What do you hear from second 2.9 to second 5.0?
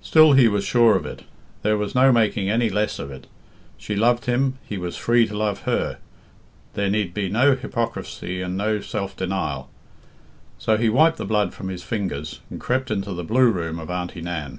of it. She loved him, he was